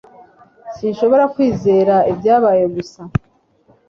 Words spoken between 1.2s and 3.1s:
kwizera ibyabaye gusa